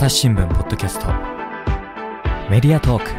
[0.00, 1.08] 朝日新聞ポッドキャスト。
[2.50, 3.10] メディアトーク。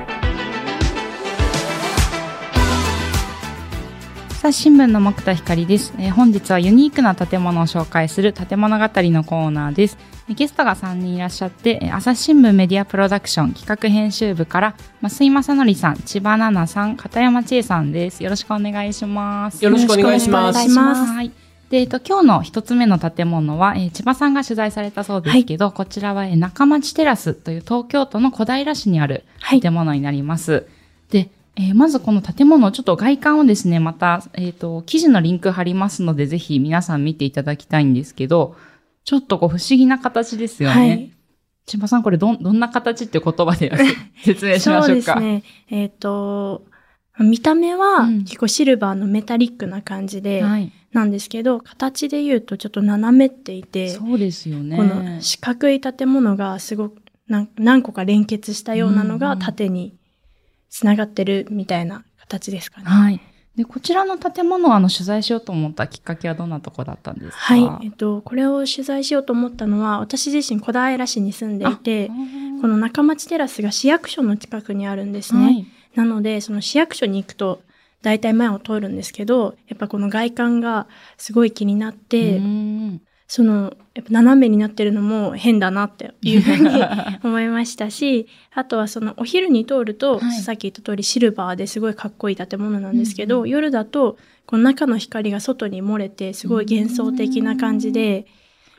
[4.31, 9.97] 朝日新聞の木田光です、えー、本日はユニークな建物を紹介する建物語のコーナーです。
[10.27, 18.23] ゲストが3人いらっしゃって朝日新聞メディアプロダクション企画編集部から増井正則さん千葉奈々さん片山千恵さんです。
[18.23, 19.63] よろしくお願いします。
[19.63, 20.57] よろしくお願いします。
[20.57, 21.31] はい
[21.71, 29.23] で、えっと、今日の一つ目の建物は、えー、千葉さんが取材されたそうですけど、はい、こちらは、えー、中町テラスという東京都の小平市にある
[29.61, 30.51] 建物になります。
[30.51, 30.63] はい、
[31.11, 38.57] で、えー、まずこの建物、ちょっと外観をですね、また、えっ、ー、と、記事のリンク貼りますので、ぜひ皆さん見ていただきたいんですけど、
[39.05, 40.75] ちょっとこう不思議な形ですよね。
[40.75, 41.11] はい、
[41.65, 43.71] 千葉さん、これど、どんな形って言葉で
[44.23, 45.13] 説明しましょうか。
[45.13, 45.43] そうですね。
[45.69, 46.65] えっ、ー、と、
[47.19, 50.43] 見た目は結構シルバーのメタリックな感じで、
[50.93, 54.75] なんですけど、形で言うとちょっと斜めっていて、そうですよね。
[54.75, 57.01] この四角い建物がすごく
[57.55, 59.95] 何個か連結したようなのが縦に
[60.69, 62.87] つながってるみたいな形ですかね。
[62.87, 63.21] はい。
[63.55, 67.37] で、こちらの建物をあの取材しようと思ったきっかけはどんなとこだったんですか？
[67.37, 67.85] はい。
[67.85, 72.09] えっと、これを取材しようと思ったのは、私自身小平市に住んでいて、
[72.61, 75.43] この中町テラスが市役所の近くにあるんですね。
[75.43, 77.61] はい、なので、その市役所に行くと、
[78.01, 82.41] 大体前を通るんですけど、やっぱこの外観がすごい気になって、
[83.27, 86.69] その、やっぱ斜めになってるのも変だなっていうふうに
[87.23, 98.25] 思いましたし、あとはそのお昼に通ると、はい、さっき言った通りシルバーですごいかっこいい建物なんですけど、うん、夜だとこの中の光が外に漏れてすごい幻想的な感じで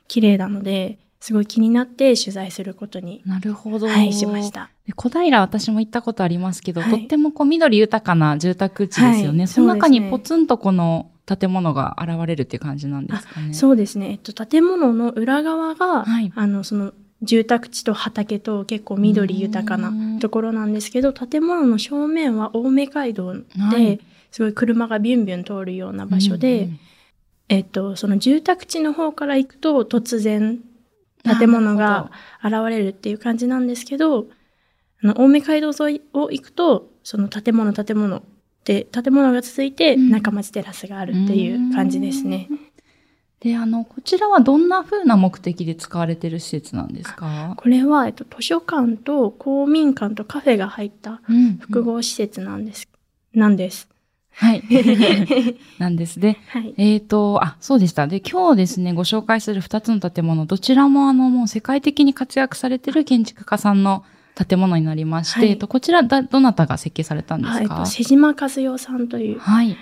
[0.08, 3.22] 綺麗なので、すごい気になって取材することに。
[3.24, 3.86] なるほど。
[3.86, 4.70] はい、しました。
[4.96, 9.38] 小平私も行ったことありますけど、はい、とってもこう緑豊かな住宅地ですよね。
[9.38, 13.54] はい、その中にポツンとこの建物が現れるっていう感じなんですかね。
[13.54, 14.10] そうですね。
[14.10, 16.92] えっと、建物の裏側が、はい、あの、その、
[17.22, 24.00] 住宅地と畑と結構緑豊かなところなんですけど、建物の正面は青梅街道で、はい、
[24.32, 26.68] すごい車がビュンビュン通るような場所で、
[27.48, 30.58] えっと、その住宅地の方から行くと突然
[31.24, 32.10] 建物が
[32.44, 34.26] 現れるっていう感じなんですけど、
[35.02, 38.22] あの、青梅街道沿いを行くと、その建物建物
[38.64, 42.48] で、建物が続いて中町テラスがあるっていう感じですね。
[43.40, 47.54] で、あの、こちらはどんな風な目的で使われてる施設なんですか？
[47.56, 51.20] これは、えっと、図書館と公民館とカフェが入った
[51.58, 52.88] 複合施設なんです。
[53.34, 53.88] うんうん、なんです。
[54.34, 54.62] はい。
[55.78, 56.18] なんです。
[56.18, 56.38] ね。
[56.48, 58.06] はい、えっ、ー、と、あ、そうでした。
[58.06, 64.04] で、今日ですね、ご紹介する二つの建物、どちらもあの、もう世界的に活躍されてる建築家さんの
[64.34, 69.76] 建物になりまして、はい、とこちらだ、どなたが設計されたんですか、はい、えっと、瀬島和代さんという、はい、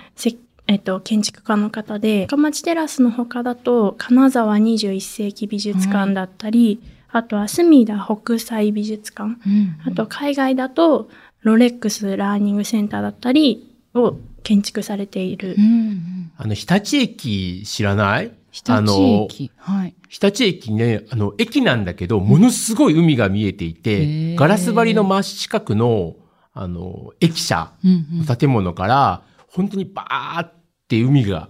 [0.67, 6.81] えっと、建築家の方で、深町テラスの他だと、金沢21世紀美術館だったり、
[7.13, 11.09] あとは隅田北斎美術館、うんうん、あと海外だと、
[11.43, 15.55] ロレックスラーニングセンターだったりを建築されている。
[15.59, 18.33] うんうん、あの、日立駅知らない？
[18.51, 19.51] 日立駅。
[19.57, 19.95] はい。
[20.09, 26.17] 日立駅ね、あの、駅なんだけど、ものすごい海が見えていて、ガラス張りの真近くの、
[26.53, 30.53] あの、駅舎の建物から、本当にバーっ
[30.89, 31.49] て海が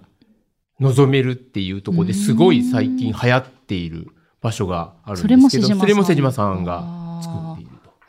[0.78, 4.08] 望めるっていうところですごい最近流行っている
[4.40, 7.49] 場所があるんですけど、それも瀬島さんが作っ。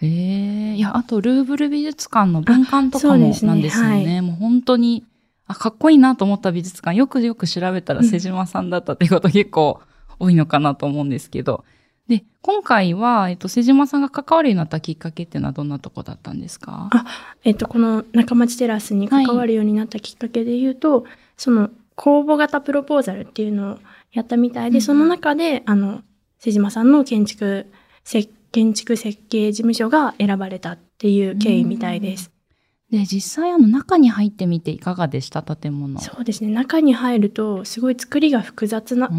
[0.01, 4.06] ええー、いや、あとルーブル美術館の文館とかもなんですよね。
[4.06, 5.06] ねはい、もう本当に
[5.47, 9.81] あ、かっこいいなと思った美術館、よくよく調べたら瀬島さんだったっていうこと結構
[10.19, 11.63] 多いのかなと思うんですけど。
[12.07, 16.89] で、今回は、えっと、瀬島さんが関わるようになったきっかけっていうのはどんなとこだったんですか？
[16.91, 17.06] あ、
[17.44, 23.79] えっと、この中町テラスに関わるようになったきっかけで言うと、はい、その公募型プロポーザルっていうのを
[24.12, 26.01] やったみたいで、うん、その中で、あの、
[26.39, 27.68] 瀬島さんの建築、
[28.51, 32.31] 建築設計事務所が選ばれたっていう経緯みたいです。
[32.91, 35.41] で、実際あの中に入ってみていかがでした？
[35.44, 35.97] 建物。
[36.01, 36.51] そうですね。
[36.51, 39.09] 中に入るとすごい作りが複雑な、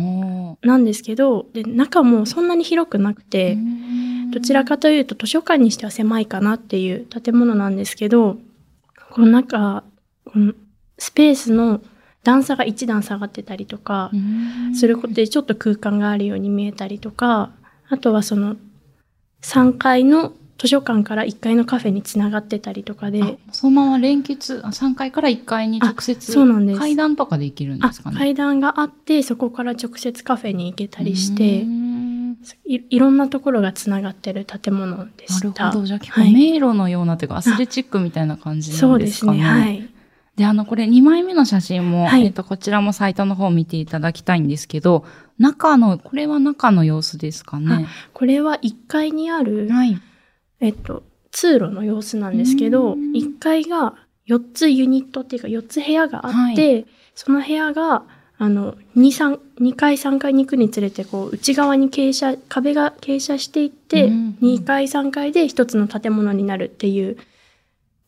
[0.61, 3.57] なんですけど、で、中もそんなに広くなくて、
[4.31, 8.37] どちらかというと図書館にしては狭いかなっていう建物なんですけど、
[9.11, 9.85] この中、
[10.27, 10.53] この
[10.99, 11.81] スペースの
[12.25, 14.11] 段差が一段下がってたりとか、
[14.75, 17.51] することでちょっと空間があるように見えたりとか、
[17.89, 18.57] あとはその
[19.43, 23.39] 3階の図書館から1階のカフェにつながってたりとかで。
[23.51, 26.31] そのまま連結、3階から1階に直接。
[26.33, 26.79] そうなんです。
[26.79, 28.17] 階段とかで行けるんですかね？
[28.17, 31.67] 階段があって、そこから直接カフェに行けたりして、
[32.65, 35.65] いいろんなところがつながってる建物でした。
[35.65, 35.87] なるほど。
[35.87, 39.39] じゃあ結構迷路のようなというか、はい、アスレチックみたいな感じなんですかね？
[39.41, 39.43] そうですね。
[39.43, 39.89] はい。
[40.37, 45.05] で、あの、これ2枚目の写真も、はい、えっと、こちらもサイトの方を見ていただきたいんですけど、
[45.39, 47.87] 中の、これは中の様子ですかね？
[48.15, 50.01] これは1階にある、はい、
[50.61, 53.95] えっと、通路の様子なんですけど、1階が
[54.27, 58.05] 4つユニットっていうか4つ部屋があって、はい、その部屋が、
[58.39, 67.19] あの、2、3、2階、3階に行くにつれて、こう、内側に傾斜、壁が傾斜していって、2階、3階で1つの建物になるっていう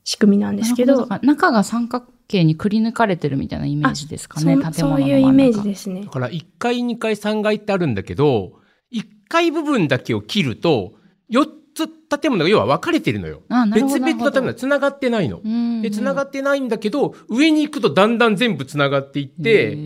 [0.04, 1.06] 仕組みなんですけど。
[1.06, 6.02] ど中が三角形にくり抜かれてるみたいなイメージですかね、建物のそういうイメージですね。
[6.02, 8.52] だから1階、2階、3階ってあるんだけど、
[8.92, 10.94] 1階部分だけを切ると、
[11.30, 11.88] 4つ
[12.18, 13.42] 建物が要は分かれてるのよ。
[13.74, 15.40] 別々の建物は繋がってないの。
[15.82, 19.76] で、繋がってないんだけど、上に行くとだんだん全部繋がっていって、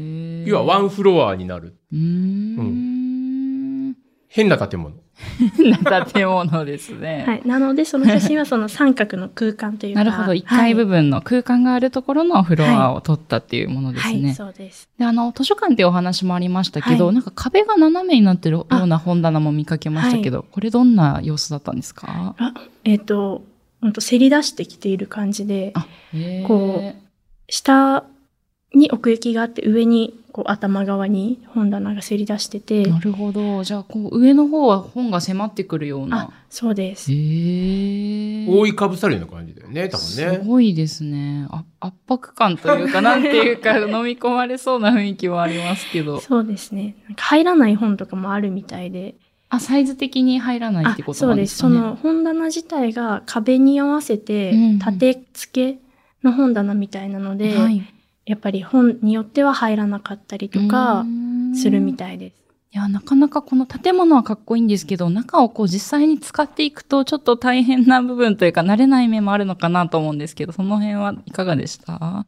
[0.46, 1.76] 要はワンフロアになる。
[1.93, 3.96] うん、
[4.29, 4.96] 変な建物。
[5.82, 7.25] な 建物ですね。
[7.26, 7.43] はい。
[7.44, 10.05] なので、その写真はその三角の空間というか。
[10.05, 10.32] なるほど。
[10.32, 14.12] 1階部分の空間があるところのフロアを撮ったっていうものですね。
[14.12, 14.88] はい、はい、そうです。
[14.99, 22.35] で、あの、図書館っていうお話もありましたけど、はい、なんか壁が斜めになってるような本棚も見かけましたけど、これどんな様子だったんですか？
[22.38, 22.55] あ
[22.85, 23.43] えっ、ー、と、
[23.81, 25.73] 本当せり出してきている感じで、
[26.47, 26.94] こう、
[27.49, 28.05] 下
[28.75, 32.85] に奥行きがあって上にこう頭側に本棚がせり出してて。
[32.85, 33.65] なるほど。
[33.65, 36.31] じゃあこう上の方は本が迫ってくるような。
[36.50, 37.11] そうです。
[37.11, 40.38] へ覆いかぶさるような感じだよね、多分ね。
[40.38, 41.47] すごいですね。
[41.50, 46.21] あ圧迫感というか、なんていうか、飲み込まれそうな雰囲気はありますけど。
[46.21, 46.97] そうですね。
[47.17, 49.14] 入らない本とかもあるみたいで。
[49.49, 51.75] あ、サイズ的に入らないってことなんですかね。
[51.75, 51.87] そうです。
[51.87, 55.79] その本棚自体が壁に合わせて、立て付け
[56.23, 57.94] の本棚みたいなので、うんはい
[58.28, 61.06] やっぱり本によっては入らなかったりとか
[61.54, 62.34] するみたいです。
[62.70, 72.26] いや、なかなかこの建物はかっこいいんですけど、中をこう実際に使っていくとちょっと大変な部分というか慣れない面もあるのかなと思うんですけど、その辺はいかがでした？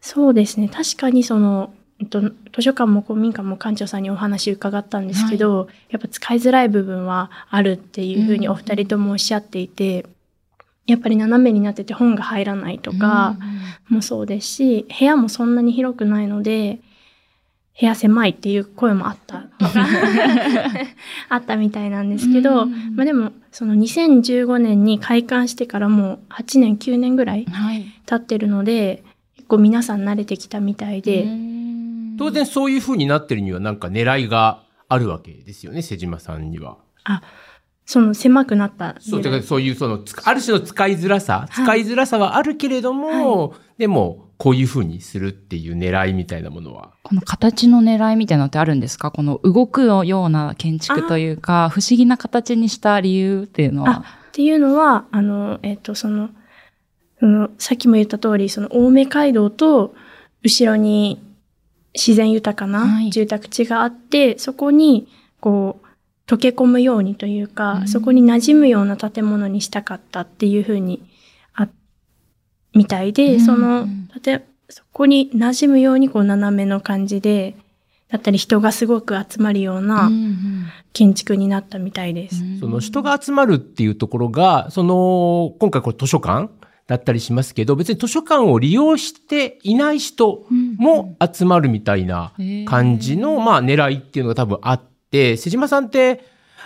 [0.00, 0.68] そうですね。
[0.68, 10.04] 確かにその、えっと、図書館も公民館も館長さんにお話伺ったんですけど、はい、やっぱ使いづらい部分はあるっていうふうにお二人ともおっしゃっていて、
[10.86, 13.36] やっぱり斜めになってて本が入らないとか
[13.88, 16.78] もそうですし、部屋もそんなに広くないので、
[17.78, 19.86] 部屋狭いっていう声もあったとか
[21.28, 27.46] あったみたいなんですけど、まあでもその2015年に開館してからもう8年9年ぐらい
[28.06, 31.26] 経ってるので、はい、結構皆さん慣れてきたみたいで。
[32.18, 36.78] 当然そういう風になってるにはなんか狙いがあるわけですよね、瀬島さんには。
[37.04, 37.22] あ、
[37.86, 38.96] その狭くなった。
[39.00, 46.92] そう、だからそういうその、ある種の使いづらさ、使いづらさはあるけれども、はい、でも、こういうふうにするっていう狙いみたいなものは？
[47.04, 49.10] この形の狙いみたいなのってあるんですか？
[49.10, 54.04] この動くような建築というか、不思議な形にした理由っていうのは。
[54.28, 56.28] っていうのは、あの、えっ、ー、と、その、
[57.20, 59.94] その、さっきも言った通り、その、青梅街道と、
[60.42, 61.22] 後ろに
[61.94, 65.08] 自然豊かな住宅地があって、はい、そこに、
[65.40, 65.85] こう、
[66.26, 71.02] 溶け込むようにというか、うん、そこに馴染むような建物にしたかったっていうふうに、
[71.54, 71.68] あ、
[72.74, 73.86] みたいで、うん、その、
[74.22, 77.56] 建、そこに馴染むようにこう斜めの感じで、
[78.08, 80.10] だったり人がすごく集まるような
[80.92, 82.42] 建築になったみたいです。
[82.42, 82.52] うん。
[82.52, 86.50] うん、その人が集まるっていうところが、その、今回これ図書館
[86.86, 90.44] だったりしますけど、別に図書館を利用していない人
[90.76, 92.32] も集まるみたいな
[92.66, 94.95] 感じの、まあ狙いっていうのが多分あって、で、
[95.36, 96.24] 瀬島さんって、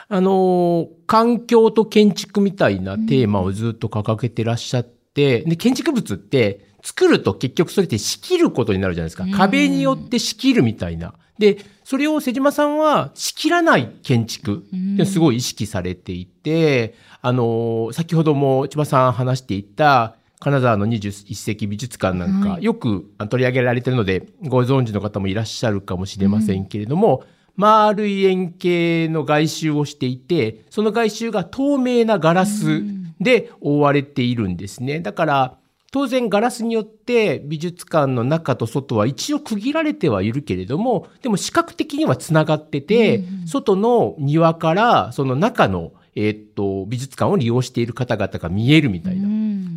[0.08, 9.24] あの、環境と建築みたいなテーマをずっと掲げてらっしゃって、うん、で、建築物って作ると結局それって仕切ることになるじゃないですか。
[9.30, 11.14] 壁によって仕切るみたいな。
[11.38, 14.64] で、それを瀬島さんは仕切らない建築
[14.94, 32.82] ってすごい意識されていて、あの、先ほども千葉さん話していた、金沢の21世紀美術館なんか、よく取り上げられてるので、ご存知の方もいらっしゃるかもしれませんけれども、うん丸い円形の外周をしていて、その外周が透明なガラス
[33.20, 35.00] で覆われているんですね。
[35.00, 35.56] だから、
[35.92, 49.28] 当然ガラスによって美術館の中と外は一応区切られてはいるけれども、でも視覚的にはつながってて、外の庭からその中のえー、っと、美術館を利用している方々が見えるみたいな。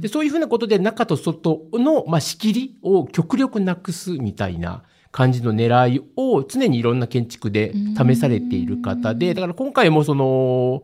[0.02, 10.84] でそういうふうなことで中と外の、まあ、仕切りを極力なくすみたいな感じの狙いを常にいろんな建築で試されている方で、だから今回もその、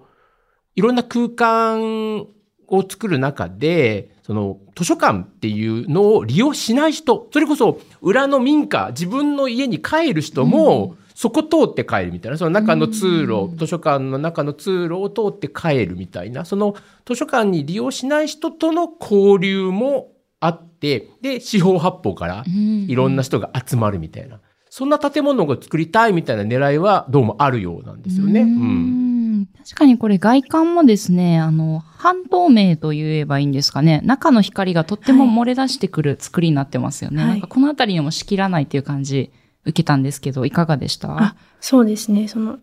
[0.76, 2.28] いろんな空間
[2.68, 16.76] を作る中で、その図書館っていうのを利用しない人、それこそ裏の民家、自分の家に帰る人も、そこ通って帰るみたいな、その中の通路、図書館の中の通路を通って帰るみたいな、その
[17.08, 22.46] 図書館に利用しない人との交流もあって、で、四方八方から
[22.88, 24.40] いろんな人が集まるみたいな。
[24.70, 28.42] そんな建物を作りたいみたいな狙いはどうもあるようなんですよね。
[28.42, 34.02] うん、確かにこれ外観もですね、あの、半透明と言えばいいんですかね。
[34.06, 37.24] 中の光がとっても漏れ出してくる作りになってますよね。
[37.24, 39.32] はい、なんかこの辺りにも仕切らないっていう感じ
[39.66, 41.20] 受けたんですけど、いかがでした？
[41.20, 42.28] あ、そうですね。
[42.28, 42.60] その、やっ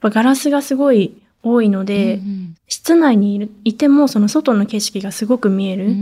[0.00, 5.94] ぱガラスがすごい多いので、うんうん、室内にいるいてもその外の景色がすごく見える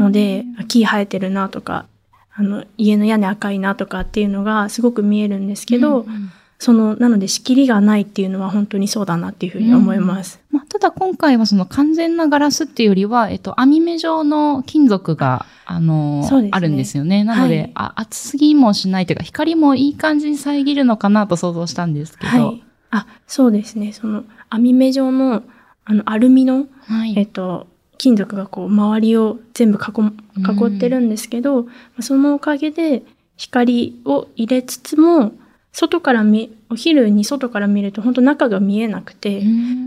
[0.00, 1.86] ので、木生えてるなとか、
[2.32, 10.40] あの、家の屋根赤いなとかっていうのがすごく見えるんですけど、うんうんその、なので仕切りがないっていうのは本当にそうだなっていうふうに思います。
[10.52, 17.24] うん、まあ、ただ今回はその完全なガラスっていうよりは、えっと、網目状の金属が、あの、ね、あるんですよね。
[17.24, 22.30] なので、はい、あ、厚すぎもしないというか、光もいい感じに遮るのかなと想像したんですけど。
[22.30, 22.62] はい。
[22.90, 23.94] あ、そうですね。
[23.94, 25.42] その、網目状の、
[25.86, 27.68] あの、アルミの、はい、えっと、
[28.00, 33.02] 金属がこう、周りを全部囲、囲ってるんですけど、うん、そのおかげで、
[33.36, 35.32] 光を入れつつも、
[35.70, 39.42] 外から見、お昼に外から見ると本当中が見えなくて、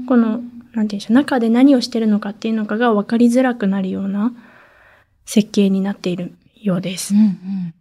[0.07, 0.43] この、なんてい
[0.79, 4.31] うんでしょう、中で何をしてるのかっていうのかが分かりづらくなるような
[5.25, 7.15] 設計になっているようです。
[7.15, 7.73] うんうん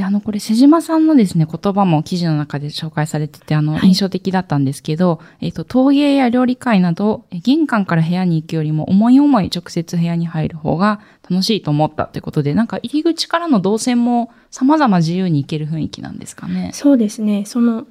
[0.00, 16.70] で、あの、これ、瀬島さんのですね、言葉も記事の中で紹介されてて、あの、印象的だったんですけど、はい、えっ、と、陶芸や料理会など、玄関から部屋に行くよりも、思い思い直接部屋に入る方が楽しいと思ったってことで、なんか入り口からの動線も様々自由に行ける雰囲気なんですかね。
[16.72, 17.44] そうですね。
[17.44, 17.86] その、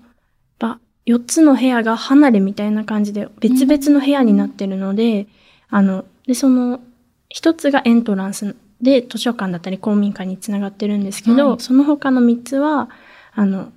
[0.58, 5.28] ば、4つの部屋が離れみたいな感じで、別々の部屋になってるので、
[5.70, 6.80] あの、で、その、
[7.30, 12.90] 一つがエントランスで図書館だったり公民館につながってるんですけど、はい、その他の3つは、
[13.34, 13.72] あの、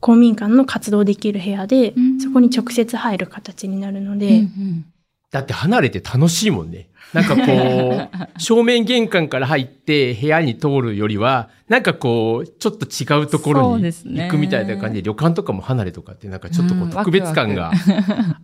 [0.00, 4.84] 公民館の活動できる部屋で、うん、そこに直接入る形になるので、うんうん、
[5.36, 6.88] だって離れて楽しいもんね。
[7.12, 17.70] なんかこう、正面玄関から入って部屋に通るよりは、なんかこう、ちょっと違うところに行くみたいな感じで、旅館とかも離れとかってなんかちょっとこう特別感が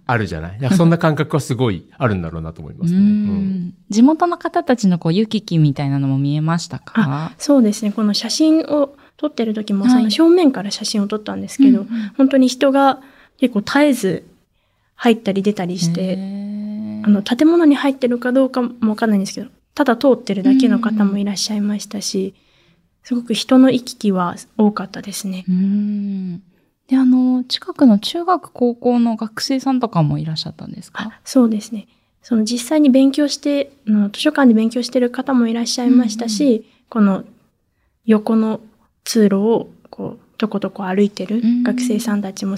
[0.07, 2.99] あるじゃない、うん、そんな感覚はすごいあるんだろうなと思いますね。
[2.99, 7.33] うん、地元の方たちのこう行き来みたいなのも見えましたか？
[7.39, 7.93] そうですね。
[7.93, 13.01] この写真を撮ってる時も、その正面から写真を撮ったんですけど、はい、本当に人が
[13.39, 14.25] 結構絶えず
[14.95, 16.52] 入ったり出たりして、
[17.03, 22.35] あの、建物に入ってるかどうかもわかんないんですけど、ただ通ってるだけの方もいらっしゃいましたし、
[23.03, 25.45] すごく人の行き来は多かったですね。
[26.89, 31.21] で、あの、近くの中学高校の学生さんとかもいらっしゃったんですか？
[31.25, 31.89] そうですね。
[32.23, 37.25] その実際に勉強して、図書館で勉強してる方もいらっしゃいましたし、うんうん、この
[38.05, 38.61] 横の
[39.05, 42.57] 通路をこう、とことこ歩いてる学生さんたちも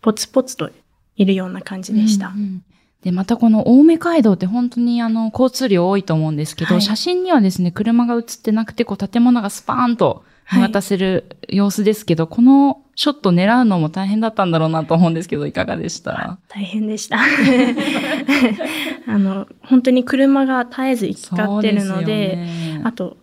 [0.00, 0.70] ポツポツと
[1.16, 2.28] いるような感じでした。
[2.28, 2.64] うんうん
[3.04, 16.38] で、またこの青梅街道って本当にあの、交通量多いと思うんですけど、はい、写真にはですね、車が映ってなくて、こう、建物がスパーンと見渡せる様子ですけど、はい、このショット狙うのも大変だったんだろうなと思うんですけど、いかがでした？
[16.48, 17.18] 大変でした。
[19.06, 22.38] あの、本当に車が絶えず行き交ってるので、で
[22.84, 23.18] あと、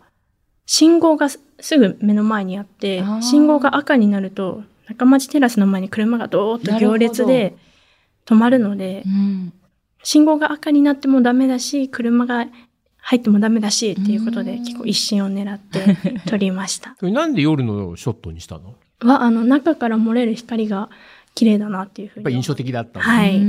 [0.68, 1.40] 信号がす
[1.78, 7.56] ぐ目の前にあって、信号が赤になると、中町テラスの前に車がドーッと行列で
[8.28, 9.54] 止まるので、うん
[10.04, 12.48] 信号が赤になってもダメだし、車が
[12.98, 15.98] 入ってもダメだしっていうことで結構一心を狙って
[16.30, 16.96] 撮りました。
[17.02, 18.76] なんで夜のショットにしたの？
[19.04, 20.90] は、あの、中から漏れる光が
[21.34, 22.26] 綺麗だなっていうふうに。
[22.26, 23.40] やっぱ印象的だったはい。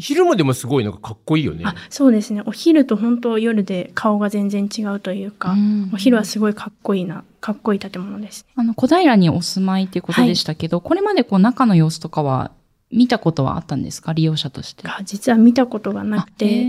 [0.00, 1.64] 昼間でもすごいなんかかっこいいよね。
[1.66, 2.42] あ、そうですね。
[2.46, 5.56] お昼と本当夜で顔が全然違うというか、
[5.92, 8.46] お昼はすごいかっこいいな、かっこいい建物です。
[8.54, 12.52] あの、小平にお住まいっていうことでしたけど、はい、これまでこう中の様子とかは
[12.94, 14.12] 見たことはあったんですか？
[14.12, 14.84] 利用者として。
[15.04, 16.66] 実は見たことがなくて、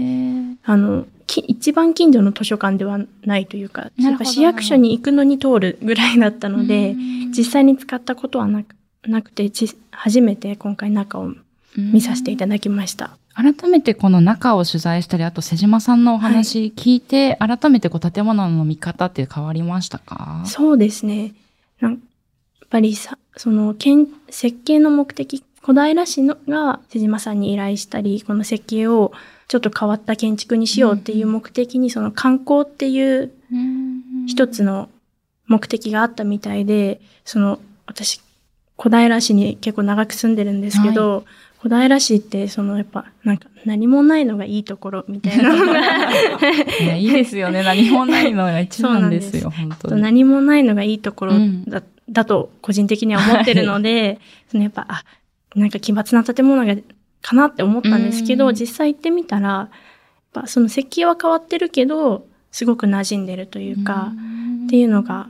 [0.63, 6.95] あの、一番近所の図書館ではないというか、なんか市役所に行くのに通るぐらいだったので、
[7.29, 8.75] 実際に使ったことはなく
[9.07, 9.51] なくて、
[9.91, 11.33] 初めて今回中を
[11.77, 13.17] 見させていただきました。
[13.33, 20.43] 改めてこの中を取材したり、あと瀬島さんのお話聞いて、はい、改めてこう建物の見方って変わりましたか？
[20.45, 21.33] そうですね。
[21.81, 21.97] やっ
[22.69, 23.75] ぱりさ、その、
[24.29, 29.11] 設計の目的小平市のが瀬島さんに依頼したり、この設計を
[29.47, 33.31] ちょっと変わった建築にしようっていう目的に、その観光っていう
[34.27, 34.89] 一つの
[35.47, 38.21] 目的があったみたいで、その私、
[38.75, 41.23] 小平市に結構長く住んでるんですけど、はい、
[41.63, 45.49] 小平市ってそのやっぱなんか何もないのがいいところみたいな。
[45.49, 45.79] の が
[46.79, 47.63] いやいいですよね。
[47.63, 50.01] 何もないのが一番ですよ本当に。
[50.03, 51.65] 何もないのがいいところだうん、
[52.07, 54.19] だと個人的には思ってるので、はい、
[54.51, 55.03] そのやっぱあ
[55.55, 56.75] なんか奇抜な建物が、
[57.21, 59.69] かなって思ったんですけど、実際行ってみたら、やっ
[60.33, 64.11] ぱその設計は変わってるけど、すごく馴染んでるというか、
[64.65, 65.29] っていうのが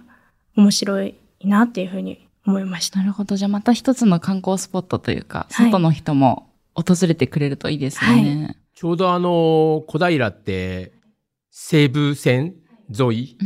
[0.57, 2.99] 面白いなっていうふうに思いました。
[2.99, 3.35] なるほど。
[3.37, 8.45] じゃあまた一つの観光スポットというか、外の人も訪れてくれるといいですね。
[8.45, 10.91] はい、ちょうどあの、小平って
[11.51, 12.55] 西武線
[12.97, 13.37] 沿い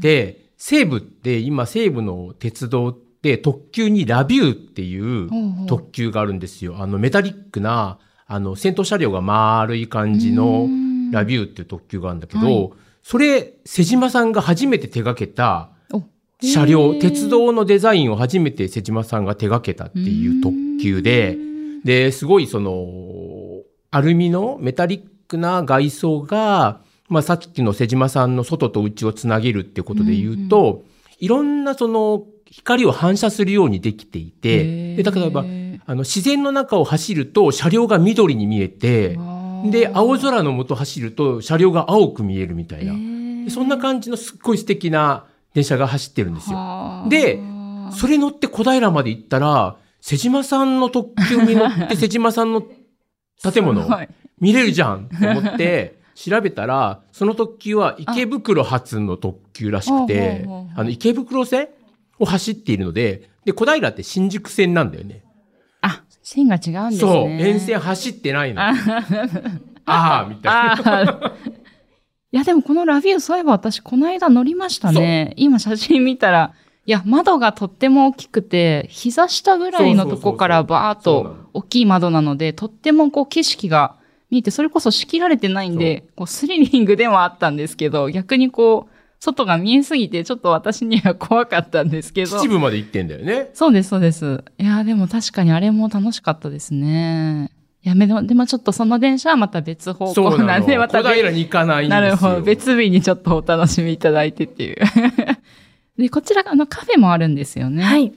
[0.00, 3.07] で、うんうん、西武って今西武の鉄道って
[3.42, 5.28] 特急にラビューっていう
[5.66, 6.76] 特急があるんですよ。
[6.78, 10.68] あのメタリックな、あの先頭車両が丸い感じの
[11.10, 12.70] ラビューっていう特急があるんだけど、はい、
[13.02, 15.70] それ、瀬島さんが初めて手掛けた
[16.40, 21.36] 車両、鉄道のデザインを初めて瀬島さんが手掛けたっていう特急で、
[21.84, 30.84] で、すごいその、アルミのメタリックな外装が、まあさっきの瀬島さんの外と内をつなげるってことで言うと、うんうん、
[31.18, 35.44] いろんなその光を反射するようにできていて、で例えば、
[35.86, 39.18] あの自然の中を走ると車両が緑に見えて、
[39.70, 42.92] で、青空の下走ると車両が青く見えるみたいな。
[43.50, 47.06] そんな感じのすっごい素敵な電車が走ってるんですよ。
[47.08, 47.40] で、
[47.92, 52.62] それ乗って小平まで行ったら、瀬島さんの特急に乗って 瀬島さんの
[53.42, 53.86] 建物
[54.40, 61.68] 見れるじゃんと思って 調べたら、その特急は池袋発の特急らしくて、あの池袋線
[62.18, 65.22] を走っているので、で、小平って新宿線なんだよね。
[65.80, 67.12] あ、線が違うんですね。
[67.12, 68.62] そう、沿線走ってないの。
[68.62, 68.74] あ
[69.86, 71.32] あ、みたいな。
[72.30, 75.32] いや、でもこのラビュー、そういえば私、この間乗りましたね。
[75.36, 76.52] 今写真見たら、
[76.84, 83.96] いや、窓がとっても大きくて、膝下ぐらいのとこからバーっと大きい窓なので、とってもこう景色が
[84.30, 92.36] 見えて、それこそ仕切られてないんで、こうスリリングでもあったんですけど、逆にこう、外が見えすぎて、ちょっと私には怖かったんですけど。
[92.38, 93.50] 秩父まで行ってんだよね。
[93.52, 94.44] そうです、そうです。
[94.58, 97.50] いや、でも確かにあれも楽しかったですね。
[97.82, 101.02] やめでもちょっとその電車はまた別方向なんで、また。
[101.02, 102.00] 小平に行かないんですよ。
[102.00, 102.42] なるほど。
[102.42, 104.76] 別日にちょっとお楽しみいただいてっていう。
[105.98, 107.82] で、こちら、あの、カフェもあるんですよね。
[107.82, 108.12] はい。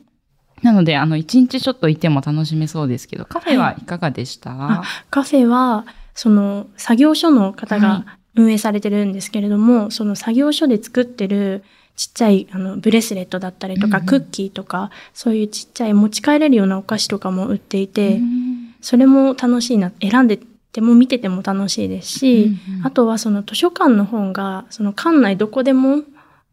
[0.61, 8.05] なので、あの、一日ちょっといても楽しめそうですけど、カフェはいかがでした、はい、カフェは、その、作業所の方が
[8.35, 11.63] 運営されてるんですけれども、はい、その作業所で作ってる
[11.95, 20.39] ちっちゃいあのブレスレットだったりとか、うん、クッキーとか、そういうちっちゃい持ち帰れるようなお菓子とかも売っていて、うんそれも楽しいな、選んで
[20.71, 26.01] ても見てても楽しいですし、うんうん、あとはその図書館の本が、その館内どこでも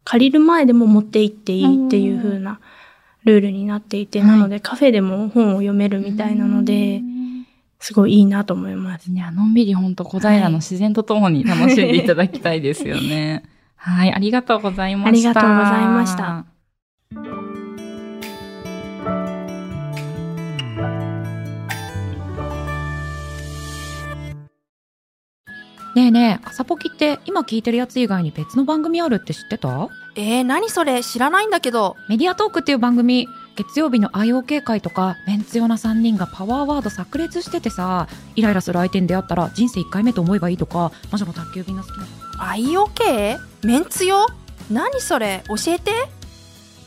[0.03, 2.59] 借りる前でも持って行っていいっていう風な
[3.23, 7.01] ルールになっていて、なのでカフェでも本を読めるみたいなので、
[7.79, 9.09] すごいいいなと思います。
[9.09, 13.43] いや、のんびり本当小平の自然とともに楽しんでいただきたいですよね。
[13.77, 15.09] はい、ありがとうございました。
[15.09, 16.45] ありがとうございました。
[25.95, 29.89] ねえねえ、朝ポキって今聞いてるやつ以外に別の番組あるって知ってた？
[30.15, 31.01] えー、何それ？
[31.03, 31.95] 知らないんだけど。
[32.09, 33.27] メディアトークっていう番組、
[33.59, 42.05] 月曜日の IOK 会とか、メンツ用な3人がパワーワード炸裂しててさ、イライラする相手に出会ったら人生1回目と思えばいいとか、魔女の宅急便が好きな。
[42.37, 43.37] IOK?
[43.63, 44.27] メンツ用
[44.71, 45.43] 何それ？
[45.49, 45.91] 教えて。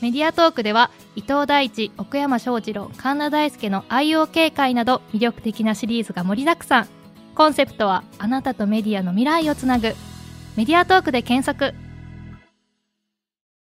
[0.01, 6.87] メディアトークでは伊藤大地奥山翔二郎神田大輔の IOK 会など魅力的なシリーズが盛りだくさん。
[7.35, 9.93] コンセプトはあなたとメディアの未来をつなぐ。
[10.55, 11.75] メディアトークで検索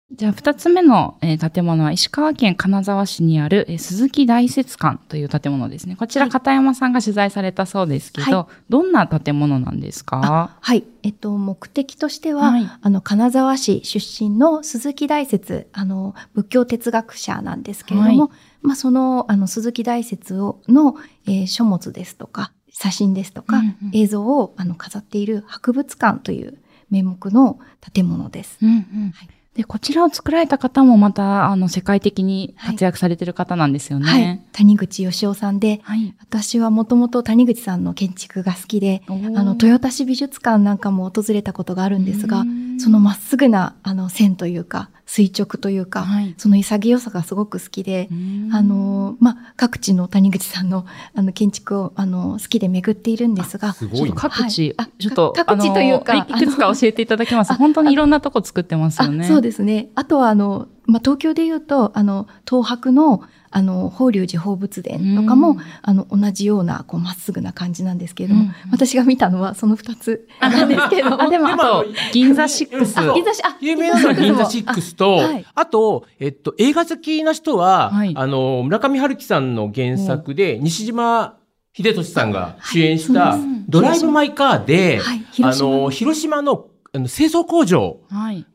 [0.09, 5.97] じゃあ、二つ目の、えー、建物は石川県金沢市にある、えー、鈴木大雪館という建物ですね。
[5.97, 10.57] こちら、片山さんが取材されたそうですけど、はい、どんな建物なんですか？
[10.61, 10.85] はい。
[11.03, 18.29] えっと、目的としては、はい、あの、金沢市出身の鈴木大雪、あの、仏教哲学者なんですけれども、はい、
[18.61, 20.95] まあ、その、あの、鈴木大雪をの、
[21.27, 26.57] えー、書物ですとか、写真ですとか、うんうん、映像をあの飾っている博物館という
[26.89, 27.59] 名目の
[27.93, 28.57] 建物です。
[28.61, 29.11] うんうん。
[29.13, 34.07] はいで、こちらを作られた方もまた、あの、世界的に活躍されてる方なんですよね。
[34.07, 34.41] はい。
[34.51, 39.11] 谷口義雄さんで、はい、私はもともと谷口さんの建築が好きで、あ
[39.43, 42.45] の、豊田市美術館なんかも訪れたことがあるんですが、
[42.77, 48.09] そのまっすぐな、あの、線というか、垂直というか、はい、その潔さがすごく好きで、
[48.51, 57.53] あの、まあ、各地の谷口さんの、あの、建築を、あの、好きで巡っているんですが、すごい、各地、はい、ちょっと、各地というか、いくつか教えていただけます？
[57.55, 59.25] 本当にいろんなとこ作ってますよね。
[59.25, 59.87] そうですね。
[59.95, 71.21] あとは、あの、まあ、東京で言うと、あの、東博の、あの、法隆寺放仏殿とかも、あの、同じような、こう、まっすぐな感じなんですけれども、私が見たのはその二つなんですけど。
[71.21, 72.95] あ、でも、あと、銀座シックス。
[73.13, 75.19] 銀座シあ、有名なのは銀座シックスと、
[75.55, 81.37] あと、えっと、映画好きな人は、あの、村上春樹さんの原作で、西島
[81.73, 83.37] 秀俊さんが主演した、
[83.69, 84.99] ドライブ・マイ・カーで、
[85.43, 87.99] あの、広島のあの清掃工場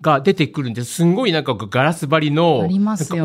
[0.01, 0.95] が出てくるんです。
[0.95, 2.69] すんごいなんかガラス張りの、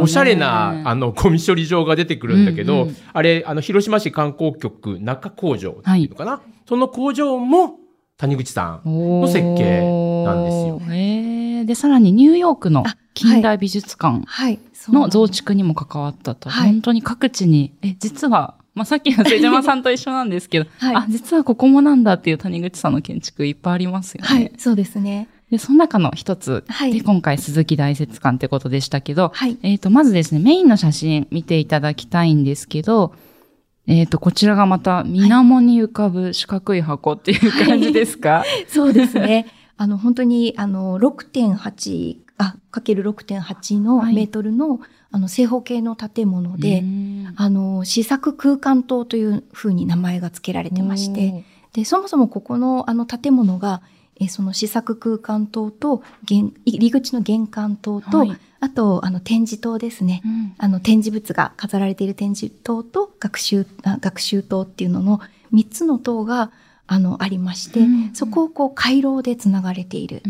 [0.02, 2.90] おしゃれな、あの、ゴミ処理場が出てくるんだけど、うん。
[2.90, 7.80] うん、あれ、あの、広島市観光局中工場っていうのかな、はい、その工場も
[8.18, 9.82] 谷口さんの設計
[10.26, 10.82] なんですよ。
[10.90, 14.26] えー、で、さらにニューヨークの近代美術館
[14.90, 16.50] の増築にも関わったと。
[16.50, 24.28] はい、本当に各地に、え、実は、まあ、さっきの瀬島さんと一緒なんですけど、 はい、あ、実はここもなんだっていう谷口さんの建築いっぱいありますよね。
[24.28, 25.28] はい、そうですね。
[25.52, 33.14] で、その中の一つで、今回鈴木大説館ってことでしたけど、はい、えっ、と、まずですね、メインの写真見ていただきたいんですけど、
[33.88, 39.48] えっ、ー、と、こちらがまた、水面に浮かぶ四角い箱っていう感じですか、はい、 そうですね。
[39.78, 44.80] あの、本当に、あの、6.8、あ、かける6.8のメートルの、はい
[45.12, 46.84] あの、正方形の建物で、
[47.36, 53.82] あの、試作空間棟というふうに名前が付けられてまして、で、そもそもここのあの建物が、
[54.20, 65.20] えその試作空間棟と、入り口の玄関棟と、はい、あと、あの、展示棟ですね、うん、あの、展示物が飾られている展示棟と、学習、学習棟っていうのの
[65.54, 66.52] 3つの棟が、
[66.88, 70.22] あの、ありまして、うん、そこをこう、回廊でつながれている。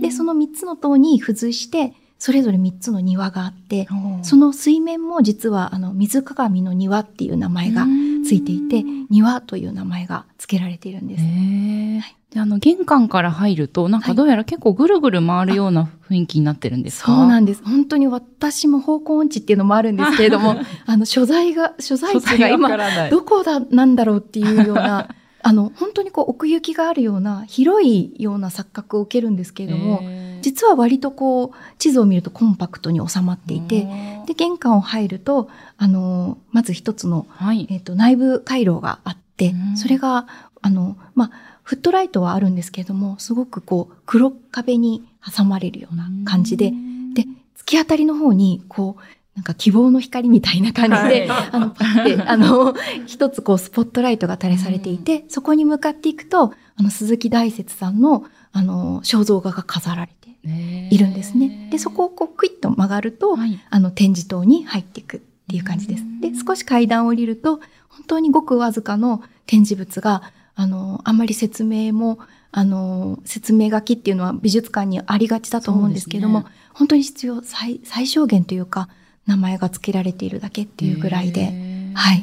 [0.00, 3.86] で、その3つの棟に付随して、それぞれ3つの庭があって、
[4.22, 7.86] その水面も実はあの水鏡の庭っていう名前が
[8.26, 11.22] ついていて、庭という名前が付けられているんです。
[11.22, 17.62] はい、であの玄関から入ると、なんかどうやら結構ぐるぐる回るような雰囲気になってるんですか、そうなんです。
[17.64, 22.68] 本当に私も方向音痴っていうのもあるんですけれども、 あの所在が、所在地が今
[23.10, 25.08] どこだなんだろうっていうような、
[25.40, 30.02] あの本当にこう奥行きがあるような広いような錯覚を受けるんですけれども、
[30.42, 33.86] 実は割とこう地図を見るとコンパクトに収まっていて
[34.26, 40.26] で玄関を入るとあのまず一つの、はい、えーと、内部回廊があってそれが
[40.60, 41.30] あの、まあ、
[41.62, 46.70] フットライトはあるんですけれどもすごくこう黒壁に挟まれるような感じで
[47.14, 47.22] で
[47.56, 49.02] 突き当たりの方にこう
[49.38, 52.74] なんか希望の光みたいな感じで、はい、あの、パって、あの、
[53.06, 61.68] 一つこうスポットライトが垂れされていて、そこに向かっていくと、あの、鈴木大拙さんの、あの、肖像画が飾られているんですね。
[61.70, 66.04] で、そこをこうクイッと曲がると、はい、あの展示棟に入っていくっていう感じです。
[66.20, 70.22] で、少し階段を降りると、本当にごくわずかの展示物が、
[70.54, 72.18] あの、あんまり説明も、
[72.50, 78.88] あの、説明書きっていうのは美術館にありがちだと思うんですけども、ね、本当に必要最、最小限というか、
[79.26, 81.52] 名前が付けられているだけっていうぐらいで、
[81.94, 82.22] はい。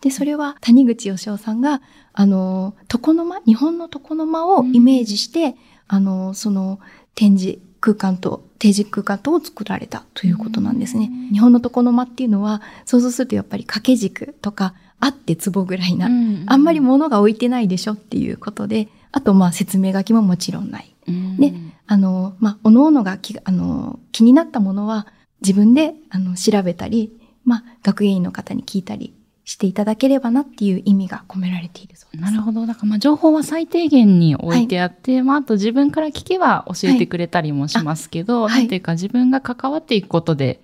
[0.00, 1.80] で、それは谷口義雄さんが、
[2.12, 5.56] あの、床の間、日本の床の間をイメージして、
[5.88, 6.78] あの、その
[7.14, 11.10] 展示空間と、定時空間とを作られたということなんですね。
[11.32, 16.08] 日本の床の間っていうのは、想像するとやっぱり掛け軸とか、あって壺ぐらいな、
[16.46, 20.94] あんまり物が置いてないでしょっていうことで、あとまあ説明書きももちろんない。
[21.38, 21.52] で、
[21.86, 25.06] あの、まあ、おのおのがきあの気になったものは
[25.42, 27.12] 自分であの調べたり、
[27.44, 29.13] まあ、学芸員の方に聞いたり
[29.44, 32.24] していただければなっていう意味が込められているそうです。
[32.24, 32.66] なるほど。
[32.66, 40.60] だからまあ情報は最低限に置いてあって、はい、まああと自分から聞けば教えてくれたりもしますけど、はい、なんていうか自分が関わっていくことで、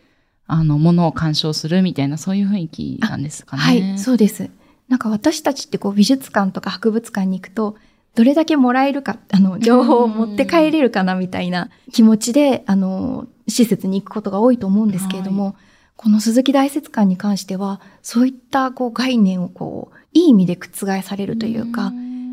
[0.46, 3.62] あの、ものを鑑賞するみたいなそういう雰囲気なんですかね。
[3.62, 4.50] はい、そうです。
[4.88, 7.76] なんか私たちってこう美術館とか博物館に行くと、
[8.14, 15.54] どれだけもらえるか、あの、情報を持って帰れるかなみたいな気持ちで、あの、施設に行くことが多いと思うんですけれども、はい
[16.02, 21.92] この鈴木大説館に関しては、そういったこう概念をこう、いい意味で覆されるというか、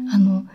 [0.10, 0.46] あの、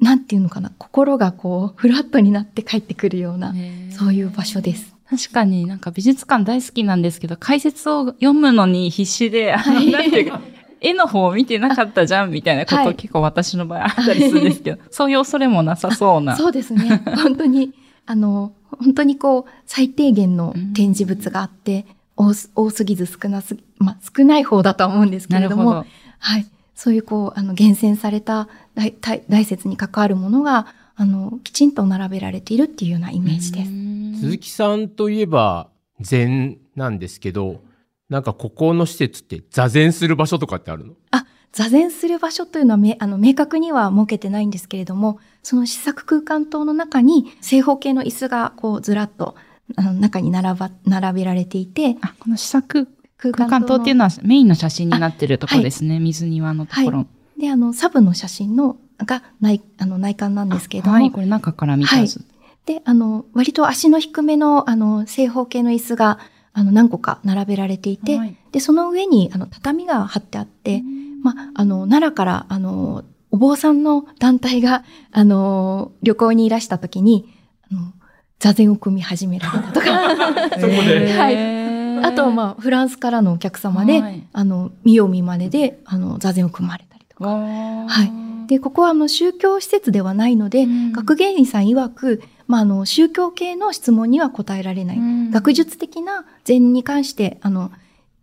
[0.00, 3.54] なんていうのかな、心がこう、フラットになって帰ってくるような、
[3.92, 4.96] そういう場所です。
[5.08, 10.40] 確かになんか美術館大好きなんですけど、解説を読むのに必死で、あの、なんていうか、
[10.80, 16.34] 絵の方を見てなかったじゃんみたいなこと結構私の場合あったりするんですけど、はい、そういう恐れもなさそうな。
[16.34, 17.00] そうですね。
[17.22, 17.74] 本当に、
[18.06, 25.86] あの、本当にこう、最低限の展示物があって、多多すぎず少なすぎ、まあ、少ない方だとは思うんですけれども、ど
[26.18, 26.46] はい。
[26.74, 28.94] そういうこう、あの、厳選された大
[29.28, 34.20] 大説に関わるものが、あの、きちんと並べられているっていうようなイメージです。
[34.20, 35.68] 鈴木さんといえば、
[36.00, 37.62] 禅なんですけど、
[38.08, 40.94] なんかここの施設って座禅する場所とかってあるの？
[41.10, 49.34] あ、座禅する場所というのはめあの明確には設けてないんですけれども、その試作空間棟の中に正方形の椅子がこうずらっと
[49.74, 51.96] あの中に並ば、並べられていて。
[52.00, 55.94] あ、この試作空間棟っていうのはメインの写真になってるところですね。
[55.94, 57.06] はい、水庭のところ、は
[57.38, 57.40] い。
[57.40, 60.94] で、あの、サブの写真の、が内、あの、内観なんですけれども。
[60.94, 62.16] はい、これ中から見たやつ。
[62.16, 62.26] はい、
[62.66, 66.18] で、あの、割と足の低めの、あの、正方形の椅子が、
[66.52, 70.82] あの、何個か並べられていて、はい、で、その上に、あの、畳が張ってあって、
[71.22, 77.34] まあ、あの、奈良から、あの、お坊さんの団体が、あの、旅行にいらした時に、
[77.70, 77.92] あの
[78.38, 80.14] 座禅を組み始められたとか。
[80.60, 81.12] そこで。
[81.12, 82.04] はい。
[82.04, 87.30] あと、まあ、フランスからのお客様で、はい、あの、見よう見まねで、あの、座禅を組まれたりとか。
[87.30, 88.48] はい。
[88.48, 94.98] で、ここは、あの、宗教施設ではないので、うん、学芸員さん曰く、まあ、あの、宗教系の質問には答えられない。
[94.98, 97.72] うん、学術的な禅に関して、あの、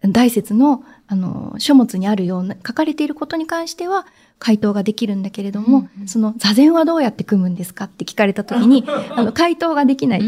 [0.08, 4.06] 大説の、あの、書物にあるような、書かれていることに関しては、
[4.44, 10.22] 回答ができるんだけれども、うん、その座禅はどうやって組むんですかって聞かれた時に、あの、回答ができない。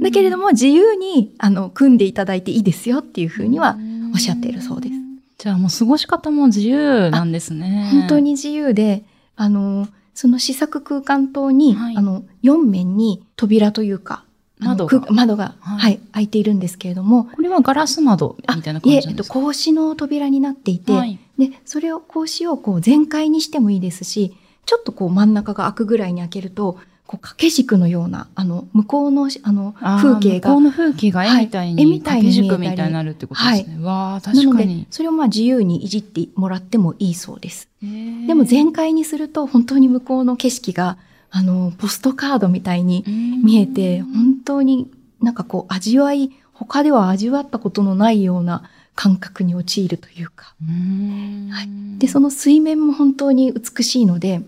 [0.00, 3.76] だけれども、自由に、あの、組んでいただいていいですよっていうふうには
[4.14, 4.94] おっしゃっているそうです。
[5.36, 7.90] じゃあもう過ごし方も自由なんですね。
[7.92, 9.04] 本当に自由で、
[9.36, 14.24] あの、その試作空間棟に、はい、あの、4面に扉というか、
[14.60, 17.24] 窓が窓が、はい、はい、開いているんですけれども。
[17.24, 19.10] これはガラス窓みたいな感じですか？
[19.10, 24.34] いえ、えっと、格子の扉になっていて、はい、で、それを、格子をこう全開にしてもいいですし、
[24.66, 30.50] ちょっとこう真ん中が開くぐらいに開けると、こう掛け軸のような、あの、向こうの、あの、風景が。
[30.50, 33.74] 向こうの風景が絵みたいに、はい、絵みたいに掛け軸みたいになるってことですね。
[33.76, 34.44] はい、わあ確かに。
[34.44, 37.68] なので、それをまあ自由にいじってもらってもいいそうです。
[37.80, 40.98] でも全開にすると、本当に向こうの景色が、
[41.30, 43.04] あの、ポストカードみたいに
[43.42, 48.64] 見えて、本当になんかこう味わい、他では味わったことのないような
[48.94, 50.54] 感覚に陥るというか。
[50.60, 54.42] うはい、で、その水面も本当に美しいので、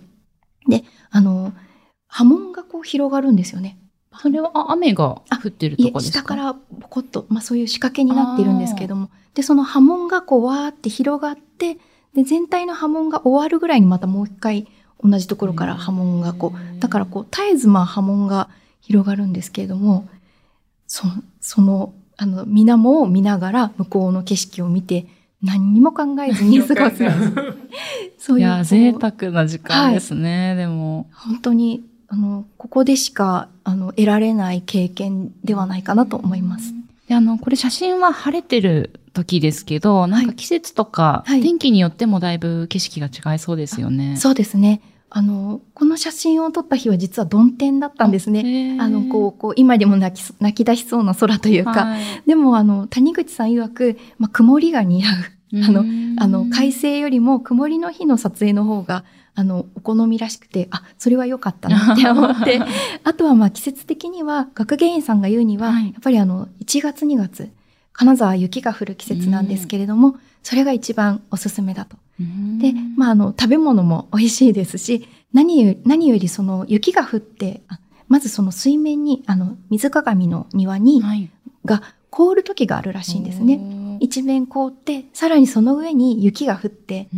[0.69, 1.53] で、あの、
[2.09, 3.79] 波紋がこう広がるんですよね。
[4.21, 6.19] それは雨が降ってるとこですか？
[6.19, 11.79] 下からポコッと、まあそういう仕掛けになってるんですけれども、で、その波紋がこうわーって広がって、
[12.15, 14.67] で、全体の波紋が終わるぐらいにまたもう一回
[15.03, 18.49] 同じところから波紋がこう、だからこう絶えずまあ波紋が
[18.81, 20.09] 広がるんですけれども、
[20.87, 21.07] そ
[21.41, 25.07] その、あの、水面を見ながら向こうの景色を見て、
[25.43, 26.97] 何にも考えずに過ごす。
[28.19, 28.47] そういう。
[28.47, 31.09] いや、贅沢な時間ですね、はい、でも。
[31.15, 36.75] 本当に、あの、ここでしか、あの、得られない経験ではないかなと思います。
[37.09, 44.17] であの、これ写真は晴れてる時ですけど、なんか季節とか、天気によってもだいぶ景色が違いそうですよね。
[44.17, 44.81] そうですね。
[45.13, 48.79] あの、この写真を撮った日は実は曇天だったんですね。
[48.81, 55.13] あの、こう、こう、今でも泣き、泣き出しそうな空というか、はい、でも、あの、谷口さん曰く、まあ、曇りが似合う。
[55.65, 55.85] あの、
[56.17, 62.61] あの、快晴よりも曇りの日の撮影の方が、あの、お好みらしくて、あ、それは良かったなって 思って、
[63.03, 67.51] あとはまあ季節的には、学芸員さんが言うには、はい、やっぱりあの、1月2月、
[67.93, 71.97] 金沢雪が降る季節なんですけれども、それが一番おすすめだと。
[72.59, 77.63] で、まあ、あの、食べ物も美味しいですし、何より、何よりその雪が降って、
[78.09, 81.31] まずその水面に、あの、水鏡の庭に、はい、
[81.65, 83.61] が凍る時があるらしいんですね。
[84.01, 87.09] 一面凍って、さらにその上に雪が降って、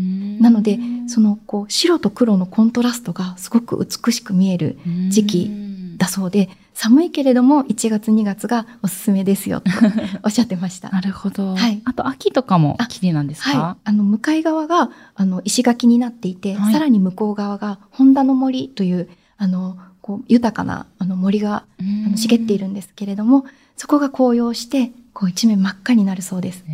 [0.41, 5.51] なので、その、こう、白と黒のコントラストがすごく美しく見える時期
[5.97, 9.71] だそうで、寒いけれども1月2月がおすすめですよと
[10.25, 10.91] おっしゃってました。
[10.91, 11.55] なるほど。
[11.55, 11.83] はい。
[11.85, 13.51] あと秋とかも綺麗なんですか？
[13.59, 13.81] はい。
[13.85, 23.45] あの、向かい側が、あの、石垣になっていて、はい、さらに向こう側が、本田の森という、あの、こう、豊かな、あの、森が、あの茂っているんですけれども、
[23.77, 26.65] そこが紅葉して、こう、一面真っ赤になるそうです。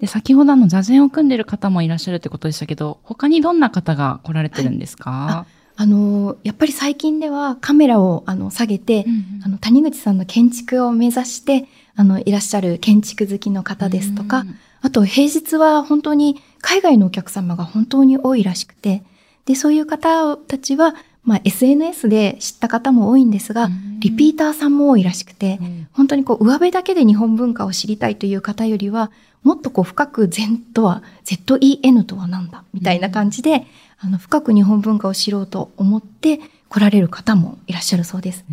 [0.00, 19.02] で、先ほどあの座禅を組んでる方もいらっしゃるってことでしたけど、他にどんな方が来られてるんですか、はいあの、やっぱり最近ではカメラをあの下げて、うんうん、あの、谷口さんの建築を目指して、あの、いらっしゃる建築好きの方ですとか、うん、あと平日は本当に海外のお客様が本当に多いらしくて、
[19.44, 23.68] で、そういう方たちは、まあ、SNS で知った方も多いんですが、
[24.00, 25.60] リピーターさんも多いらしくて、
[25.92, 29.12] 本当にこう、上辺だけで日本文化を知りたいという方よりは、
[29.44, 33.66] もっとこう、深く禅とは、ZEN とは何だみたいな感じで、
[34.04, 38.44] あの、深く日本文化を知ろうと思って来られる方もいらっしゃるそうです。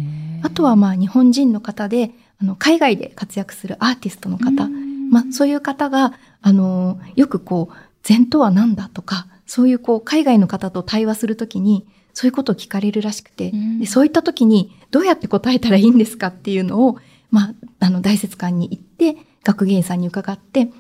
[0.44, 4.70] あとはまあ、日本人の方で、あの、海外で活躍するアーティストの方、
[5.10, 16.98] まあ、そういう方が、あの、よくこう、禅とは何だとか、そういうこう、海外の方と対話するときに、そういうことを聞かれるらしくて、でそういったときに、どうやって答えたらいいんですかっていうのを、
[17.32, 20.72] まあ、あの、大説館に行って、学芸員さんに伺って、で、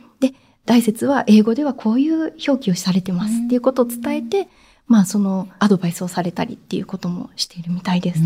[0.65, 4.47] 大説は英語ではこういう表記をされてますっていうことを伝えて、
[4.87, 8.21] まあそのアドバイスをされたりっていうこともしているみたいです。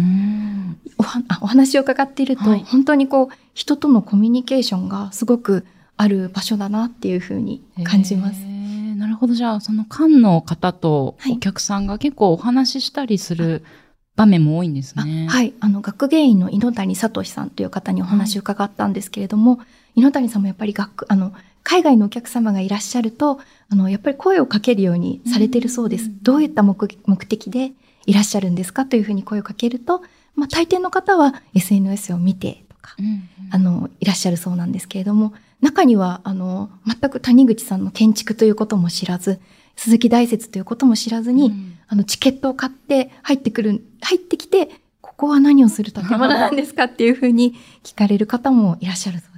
[0.98, 1.04] お
[1.43, 5.65] お話を伺っていると、はい、本当にこう人とのコミュニケーションがすごく
[5.98, 8.39] ある場所だなっていうふうに感じます。
[8.96, 9.34] なるほど。
[9.34, 13.63] じゃあその館の方とお客さんが結構お話ししたりする、
[14.15, 15.28] 場面も多いんですね。
[15.30, 15.54] はい。
[15.60, 19.60] あの、学芸員の猪谷聡さんという方にお話を伺ったんですけれども、うん、
[19.96, 26.12] 猪谷さんもやっぱり学、あの、海外のお客様がいらっしゃると、あの、やっぱり声をかけるようにされてるそうです。
[26.21, 26.88] どういった目
[27.26, 27.71] 的で
[28.06, 30.02] いらっしゃるんですかというふうに声をかけると、
[30.36, 39.39] まあ、大抵の方は SNS を見てとか、うんうん、あの、いらっしゃるそうなんですけれども、中には、あの、全く谷口さんの建築ということも知らず、
[39.76, 44.69] 鈴木大拙ということも知らずに、うん、あの、チケットを買って入ってくる、入ってきて、
[45.02, 49.33] ここは何をする建物 なんですかっていうふうに聞かれる方もいらっしゃるそうです。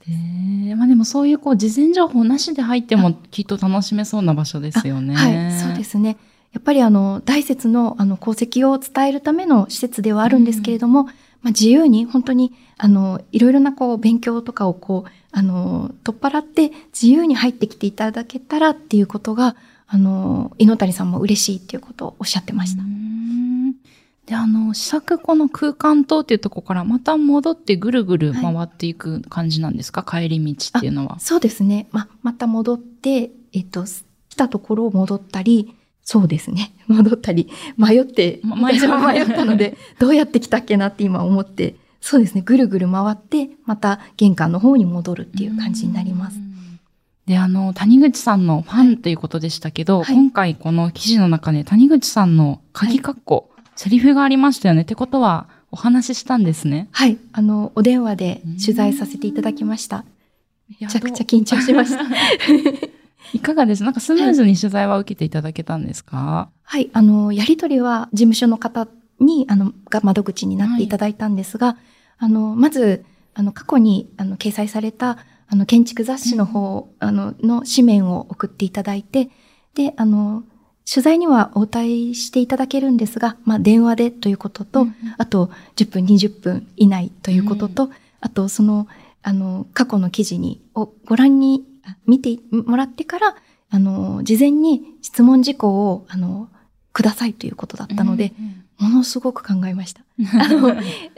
[0.76, 5.16] まあでもそういうこう事前情報なしで入ってもきっと楽しめそうな場所ですよね。
[5.16, 6.18] はい、そうですね。
[6.54, 19.56] やっぱりあの、大説のあの功績を伝えるための施設ではあるんですけれども、うん、まあ自由に本当にあの、いろいろなこう勉強とかをこう、あの、取っ払って自由に入ってきていただけたらっていうことが、
[19.88, 22.84] あの、井ノ谷さんも嬉しいっていうことをおっしゃってました。
[24.26, 31.20] で、あの、試作この空間島っていうとこからまた戻ってぐるぐる回っていく感じなんですか、はい、帰り道っていうのは。
[31.20, 31.88] そうですね。
[31.92, 33.86] ま、また戻って、えっと、
[34.30, 36.74] 来たところを戻ったり、そうですね。
[36.88, 42.42] 戻ったり、迷って、 迷ったので、どうやって来たっけなって今思って、そうですね。
[42.42, 46.40] ぐるぐる回って、また玄関の方に戻るっていう感じになります。
[47.28, 54.82] で、あの、谷口さんのファンということでしたけど、はい、今回この記事の中で谷口さんの鍵括弧、はいセリフがありましたよね。
[54.84, 56.88] ってことは、お話ししたんですね。
[56.92, 57.18] はい。
[57.34, 60.06] あの、お電話で取材させていただきました。
[60.80, 62.04] めちゃくちゃ緊張しました。
[63.34, 63.84] いかがです？
[63.84, 66.50] なんかスムーズに取材は受けていただけたんですか？
[66.64, 66.90] はい。
[66.94, 68.88] あの、やりとりは事務所の方
[69.20, 71.78] に、あの、が窓口になっていただいたんですが、はい、
[72.20, 75.18] あの、まず、あの、過去に、あの、掲載された、
[75.50, 79.30] あの、建築雑誌の方、うん、あの、の紙面を送っていただいて、
[79.74, 80.44] で、あの、
[80.90, 88.88] 取材には応対していただけるんですが、まあ、電話でということと、うん、あと、10分、20分以内ということと、うん、あと、その、
[89.24, 91.66] あの、過去の記事に、をご覧に、
[92.08, 93.36] 見てもらってから、
[93.70, 96.50] あの、事前に質問事項を、あの、
[96.94, 98.34] くださいということだったので、
[98.80, 100.02] うん、ものすごく考えました。
[100.40, 100.76] あの、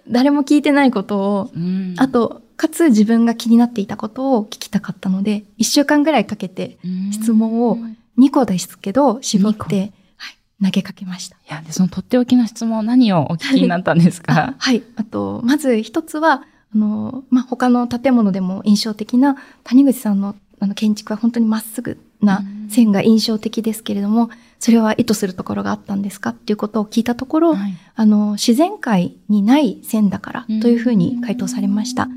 [0.10, 1.52] 誰も聞いてないことを、
[1.98, 6.80] あと、かつ自分が気になっていたことを聞きたかったので、一週間ぐらいかけて
[7.12, 7.78] 質問を
[8.18, 11.36] 2個ですけど、絞って、はい、投げかけました。
[11.36, 14.56] いや、で、そのとっておきの質問、何をお聞きになったんですか？
[14.58, 14.84] はい。
[14.96, 16.44] あと、まず一つは、
[16.76, 32.10] あの、まあ、他の建物でも印象的な谷口さんのあの建築は本当にまっすぐな線が印象的ですけれども、それは意図するところがあったんですかっていうことを聞いたところ、はい、あの、自然界にない線だからというふうに回答されました。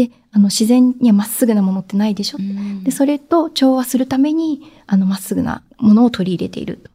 [0.00, 6.90] で、あの、自然にはまっすぐなものってないでしょ、うん、で、それと調和するために、あの、まっすぐなものを取り入れていると。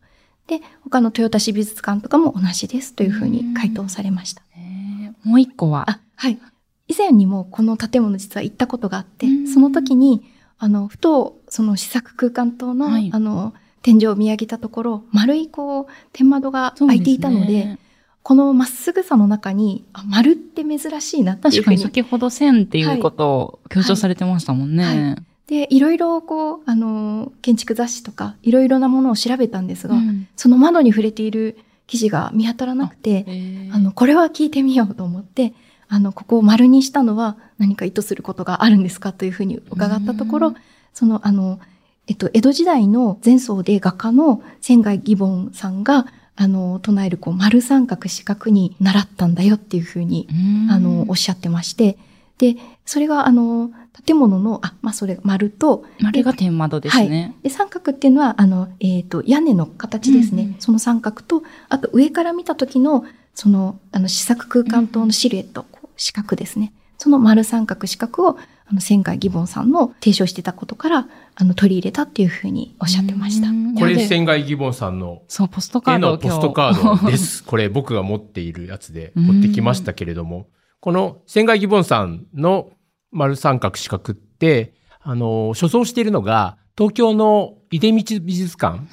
[0.47, 4.41] で、他の豊田市美術館とかも同じですというふうに回答されました。
[4.57, 5.87] うん、もう一個は？
[5.87, 6.39] あ、はい。
[6.87, 10.23] 以前にもこの建物実は行ったことがあって、その時に、
[10.57, 17.77] あの、ふと、その試作空間棟の、はい、あの、天井を見上げたところ、丸いこう、天窓が開いていたので、
[18.25, 24.83] このまっすぐさの中に、あ、丸って珍しいなっていう確かに先ほど線っていうことを強調されてましたもんね。
[24.83, 25.03] はい。
[25.03, 33.27] はい、で、いろいろこう、あの、建築雑誌とか、いろいろなものを調べたんですが、うん、その窓に触れている記事が見当たらなくて、
[33.71, 35.53] あの、これは聞いてみようと思って、
[35.87, 40.55] あの、ここを丸にしたのは何か意図することがあるんですかというふうに伺ったところ、
[40.95, 41.59] その、あの、
[42.07, 50.27] えっと、江戸時代の前奏で画家の仙外義梵さんが、あの、唱えるこう丸三角四角に習ったんだよっていうふうに、
[50.69, 51.97] あの、おっしゃってまして、
[52.37, 53.71] で、それがあの、
[54.05, 57.21] 建物の、あ、まあ、それ丸と、丸が天窓ですね。
[57.21, 60.55] はい、で、三角っていうのは、あの、えっ、ー、と、屋根の形ですね、うんうん。
[60.59, 66.73] その三角と、あと上から見た時の、その、あの、四作空間灯のシルエット、こう四角ですね。
[66.97, 73.47] その丸三角四角を、あの、仙海義梵さんの提唱してたことから、あの、取り入れたっていうふうにおっしゃってました。
[73.79, 77.43] これ、仙外義梵さんの、そう、ポストカードのポストカードです。
[77.45, 80.47] これ、僕が持っているやつで持ってきましたけれども、
[80.79, 82.71] この仙外義梵さんの
[83.11, 88.87] 丸三角四角って、あの、所蔵しているのが、東京の出道美術館。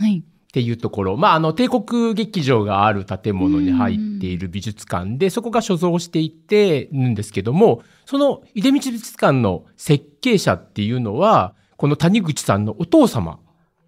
[0.53, 13.39] はいっていうところ、まあ、あの、帝国劇場がある建物に入っている美術館で、そこが所蔵していてるんですけども、その出道美術館の設計者っていうのは、この谷口さんのお父様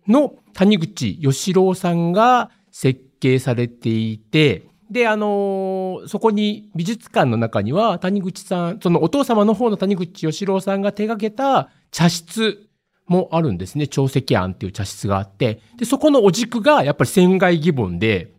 [0.09, 12.69] の谷口義郎さんが設計されていて、で、あのー、そこに美術館の中には谷口さん、そのお父様の方の谷口義郎さんが手掛けた茶室
[13.07, 13.87] もあるんですね。
[13.87, 15.61] 長石庵っていう茶室があって。
[15.77, 18.33] で、そこのお軸がやっぱり船外義本で、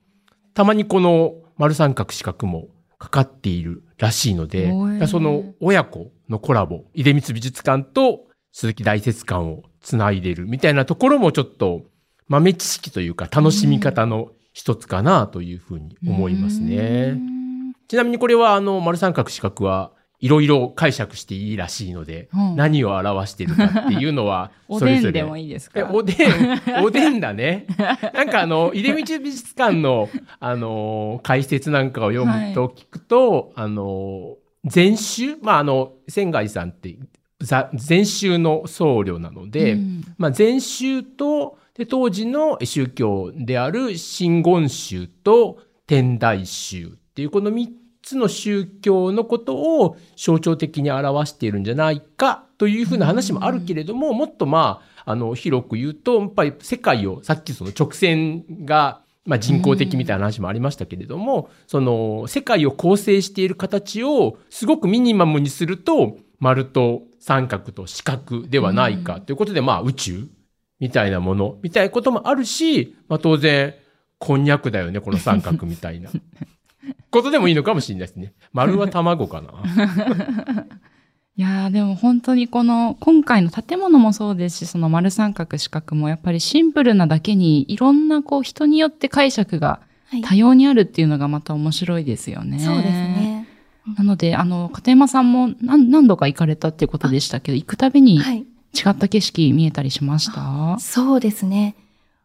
[0.54, 4.72] たまにこの丸三角四角もかかっているらしいので、
[5.08, 11.84] その親子のコラボ、出光美術館と鈴木大拙館をつないでるみたいなところもちょっと
[12.28, 17.20] 豆知識というか楽しみ方の一つかなというふうに思いますね。
[17.88, 25.12] ちなみにこれはあの丸三角四角はいろいろ解釈していいらしいので、うん、何を表してるかっていうのは それぞれ。
[25.12, 25.90] おでんでもいいですか？
[25.92, 27.68] おでん、おでんだね。
[28.14, 30.10] なんかあの、入り口美術館の、
[30.40, 34.36] あの、解説なんかを読むと聞くと、はい、あの、
[34.66, 36.98] 禅宗まああの、仙外さんって
[37.76, 47.68] 禅宗の僧侶なので、うん、まあ禅宗と、で、当時の宗教である真言宗と天台宗っていうこの3
[48.06, 70.28] つの宗教のことを象徴的に表しているんじゃないかというふうな話もあるけれども、もっとまあ、あの、広く言うと、やっぱり世界を、さっきその直線が、まあ人工的みたいな話もありましたけれども、その世界を構成している形をすごくミニマムにすると、丸と三角と四角ではないかということで、まあ宇宙
[70.80, 73.74] みたいなものみたいなこともあるし、まあ当然、
[74.20, 76.12] こんにゃくだよね、この三角みたいな。
[77.12, 78.34] ことでもいいのかもしれないですね。
[78.54, 79.54] 丸は卵かな。
[81.38, 89.82] いやーでも本当にこの今回の建物もそうですしその丸三角四角もやっぱりシンプルなだけにいろんなこう人によって解釈が
[90.24, 92.60] 多様にあるっていうのがまた面白いですよね。
[92.60, 93.50] そうですね。
[93.98, 98.44] なのであの片山さんも何何度か行かれたっていうことでしたけど行くたびに違
[98.90, 101.76] った景色見えたりしました、はい、そうですね。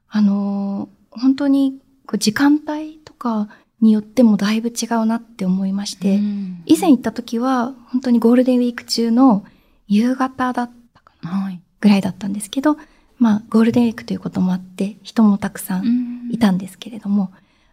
[0.08, 3.48] あの本当にこう時間帯とか
[3.80, 9.44] によってもだいぶ違うなって思いまして、うん、以前行った時は本当にゴールデンウィーク中の
[9.88, 12.76] 夕方だったかな、はい、ぐらいだったんですけど、
[13.18, 17.28] まあゴールデンウィークということもあって人もたくさんいたんですけれども、うん、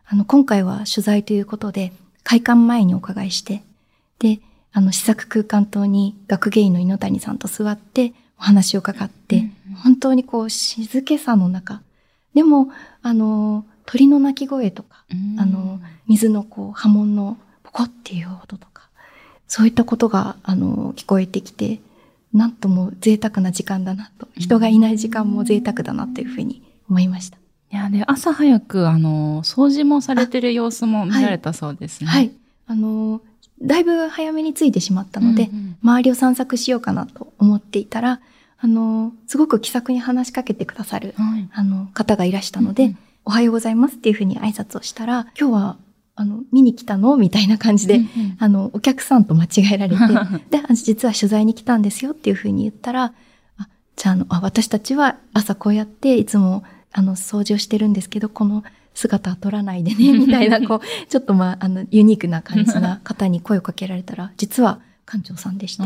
[0.08, 1.92] あの今回は取材ということで
[2.24, 3.64] 開館前にお伺いして、
[4.20, 4.40] で、
[4.74, 11.82] あの試作空間棟に学芸員の猪谷さんと座ってお話を伺って、うん、本当にこう静けさの中、
[12.36, 12.70] でも、
[13.02, 14.97] あの、鳥の鳴き声とか、
[15.38, 18.90] あの、水のこう波紋のポコっていう音とか、
[19.48, 21.80] そういったことが、あの、聞こえてきて、
[22.34, 27.38] なんとも贅沢な時間だなと、人がいない時間も贅沢だなというふうに思いました。
[27.72, 32.08] いや、で、朝早く、あの、掃除もされてる様子も見られたそうですね。
[32.08, 32.26] はい。
[32.26, 32.32] はい、
[32.68, 33.22] あの、
[33.62, 38.20] だいぶ早めに着いてしまったので、うんうん、周りを散策しようかなと思っていたら、
[38.60, 42.98] あの、すごく気さくに話しかけてくださる、はい、あの、方がいらしたので、うんうん
[43.28, 45.78] おはようございますっていうふうに挨拶をしたら、今日は
[46.16, 47.18] あの、見に来たの？
[47.18, 48.08] みたいな感じで、うんうん、
[48.40, 50.02] あの、お客さんと間違えられて、
[50.50, 53.14] で、実は取材に来たんですよっていうふうに言ったら、
[53.58, 53.68] あ、
[53.98, 56.64] じゃあ、あの、あ私たちは朝こうやっていつも、
[56.94, 58.64] あの、掃除をしてるんですけど、この
[58.94, 65.84] 姿は撮らないでね、 みたいな、こう、ちょっとまあ、あの、ユニークな感じな方に声をかけられたら、実は館長さんでして、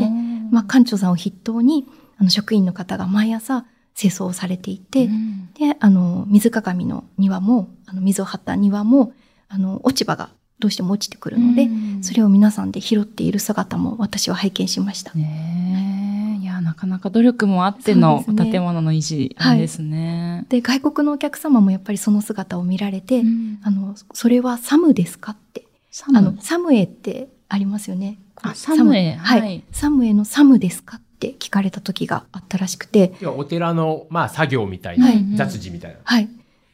[0.52, 1.88] まあ、館長さんを筆頭に、
[2.18, 3.64] あの、職員の方が毎朝、
[3.94, 9.12] 清掃をされていて、うん、で、あの、水鏡の庭も、あの、水を張った庭も、
[9.48, 15.12] あの、落ち葉がどうしても落ちてくるので、うん、それを皆さんで拾っている姿も私は拝見しました。
[15.14, 20.46] ねいや、なかなか努力もあっての建物の維持ですね。
[20.48, 25.66] で、外国のお客様もやっぱりその姿を見られて、うん、あの、それはサムですかって。
[25.90, 28.18] サムあの、サムエってありますよね。
[28.36, 29.64] あ、サムエはい。
[29.72, 33.12] サムエのサムですかって聞かれた時があったらしくて。
[33.24, 35.98] お寺の、まあ、作業みたいな、はい、雑事みたいな。
[36.02, 36.28] はい。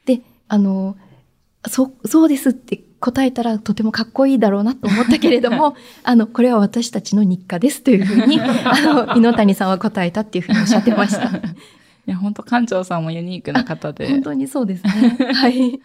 [0.07, 0.97] で、あの、
[1.69, 8.45] そ、そうですって答えたらとてもかっこいいだろうなと思ったけれども、 あの、これは私たちの日課ですというふうに、 あ
[8.81, 11.29] の、猪谷さんは答えたっていうふうにおっしゃってました。
[11.37, 14.09] いや、本当館長さんもユニークな方で。
[14.09, 14.91] 本当にそうですね。
[15.35, 15.75] はい。
[15.75, 15.81] い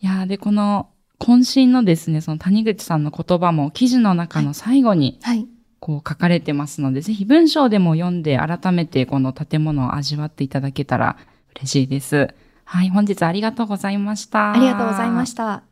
[0.00, 0.88] や、で、この、
[1.18, 5.48] 渾身のですね、その谷口さんの言葉も記事の中の最後に、はい、はい
[5.80, 11.16] こう書かれてますので、ぜひ文章でも読んで改めてこの建物を味わっていただけたら
[11.56, 12.28] 嬉しいです。
[12.64, 14.52] はい、本日ありがとうございました。
[14.52, 15.62] ありがとうございました。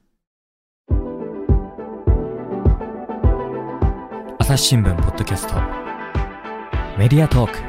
[4.38, 5.54] 朝日新聞ポッドキャスト
[6.98, 7.67] メディアトーク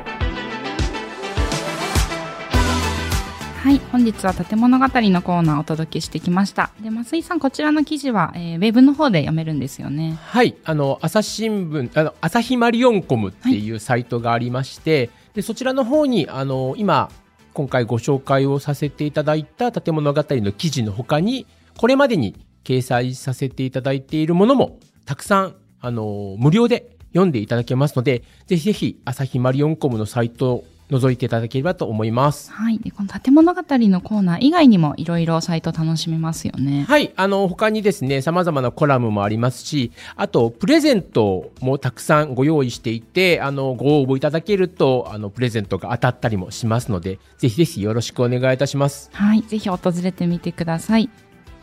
[3.59, 6.71] はい、本日は建物語のコーナーをお届けしてきました。
[6.79, 10.17] で、増井さん、こちらの記事は、えー、ウェブの方で読めるんですよね。
[10.27, 17.11] はい、あの、朝日新聞、あの、朝日マリオンコムっていうサイトがありまして、はい、で、そちらの方に、あの、今、
[17.53, 21.45] 今回ご紹介をさせていただいた建物語の記事の他に、
[21.75, 32.51] これまでに掲載させていただいているものも、たくさん、あの、無料で読んでいただけますので、ぜひぜひ、朝日マリオンコムのサイト覗いていただければと思います。
[32.51, 32.79] はい。
[32.79, 36.85] で、この建物語のコーナー以外にもいろいろサイト楽しめますよね。
[36.87, 37.13] はい。
[37.15, 49.09] あの、他にですね、様々なコラムもありますし、あと、プレゼントもたくさんご用意していて、あの、ご応募いただけると、あの、プレゼントが当たったりもしますので、ぜひぜひよろしくお願いいたします。
[49.13, 49.43] はい。
[49.43, 51.09] ぜひ訪れてみてください。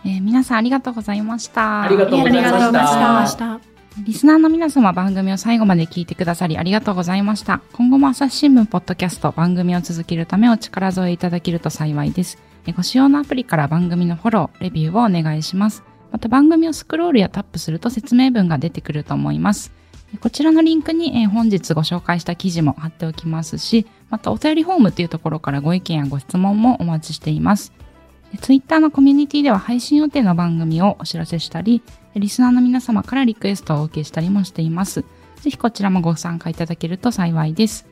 [0.05, 1.83] えー、皆さんありがとうございました。
[1.83, 3.76] ありがとうございました。
[4.05, 7.63] リスナーの皆様番組を最後まで聞いてくださりありがとうございました。
[7.73, 12.37] 今後も朝日新聞ポッドキャスト番組を続けるためお力添えいただけると幸いです。
[12.77, 15.83] ご使用のアプリから番組のフォロー、レビューをお願いします。
[16.13, 19.73] また番組をスクロールやタップすると説明文が出てくると思います。
[20.21, 27.73] こちらのリンクに本日ご紹介した記事も貼っておきますし、またお便りフォームというところからご意見やご質問もお待ちしています。
[28.41, 31.83] ツイッターのコミュニティでは配信予定の番組をお知らせしたり、
[32.15, 35.05] リスナーの皆様からリクエストをお受けしたりもしています。
[35.41, 37.87] ぜひこちらもご参加いただけると幸いです。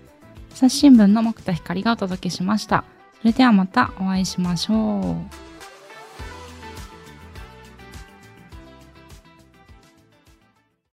[0.53, 2.84] 朝日新聞の木田光がお届けしました。
[3.20, 5.16] それではまたお会いしましょ
[5.51, 5.54] う。